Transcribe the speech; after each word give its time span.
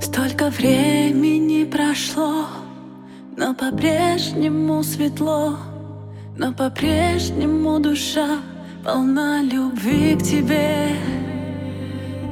Сколько 0.00 0.50
времени 0.50 1.64
прошло, 1.64 2.46
но 3.36 3.54
по-прежнему 3.54 4.82
светло, 4.82 5.56
но 6.36 6.52
по-прежнему 6.52 7.78
душа 7.80 8.38
полна 8.84 9.42
любви 9.42 10.16
к 10.16 10.22
тебе. 10.22 10.96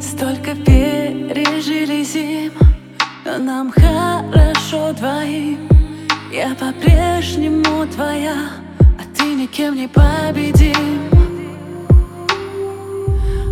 Столько 0.01 0.55
пережили 0.55 2.03
зим, 2.03 2.53
но 3.25 3.39
нам 3.39 3.71
хорошо 3.71 4.93
двоим. 4.93 5.59
Я 6.33 6.55
по-прежнему 6.55 7.87
твоя, 7.95 8.51
а 8.81 9.17
ты 9.17 9.35
никем 9.35 9.77
не 9.77 9.87
победим. 9.87 11.11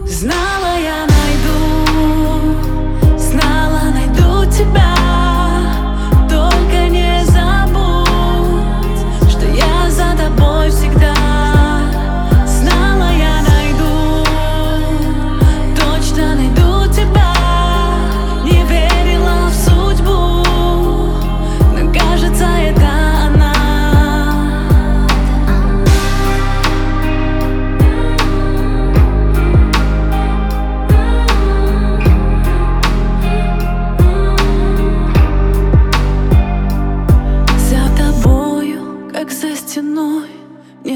Знала 0.07 0.79
я 0.79 1.10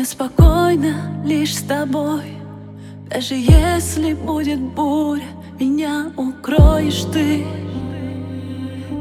спокойно 0.04 1.22
лишь 1.24 1.56
с 1.56 1.62
тобой. 1.62 2.38
Даже 3.08 3.34
если 3.34 4.14
будет 4.14 4.60
буря, 4.60 5.22
меня 5.58 6.12
укроешь 6.16 7.04
ты. 7.12 7.44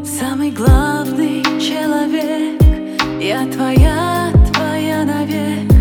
Самый 0.04 0.52
главный 0.52 1.42
человек 1.60 2.62
Я 3.22 3.46
твоя, 3.48 4.32
твоя 4.52 5.04
навек. 5.04 5.72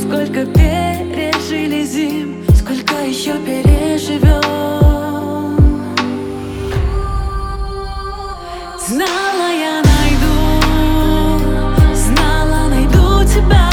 Сколько 0.00 0.44
пережили 0.46 1.84
зим 1.84 2.44
Сколько 2.54 2.94
еще 3.02 3.34
переживем. 3.38 4.42
Знала 8.78 9.50
я 9.52 9.82
найду 9.90 10.34
Знала 11.94 12.68
найду 12.68 13.24
тебя. 13.26 13.71